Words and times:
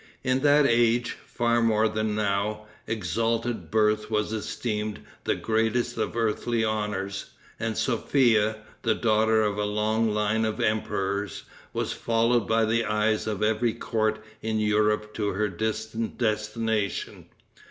In 0.23 0.39
that 0.39 0.65
age, 0.65 1.15
far 1.27 1.61
more 1.61 1.87
than 1.87 2.15
now, 2.15 2.65
exalted 2.87 3.69
birth 3.69 4.09
was 4.09 4.33
esteemed 4.33 5.01
the 5.25 5.35
greatest 5.35 5.95
of 5.95 6.17
earthly 6.17 6.63
honors; 6.65 7.27
and 7.59 7.77
Sophia, 7.77 8.55
the 8.81 8.95
daughter 8.95 9.43
of 9.43 9.59
a 9.59 9.63
long 9.63 10.11
line 10.11 10.43
of 10.43 10.59
emperors, 10.59 11.43
was 11.71 11.93
followed 11.93 12.47
by 12.47 12.65
the 12.65 12.83
eyes 12.83 13.27
of 13.27 13.43
every 13.43 13.75
court 13.75 14.17
in 14.41 14.59
Europe 14.59 15.13
to 15.13 15.27
her 15.33 15.47
distant 15.49 16.17
destination. 16.17 17.27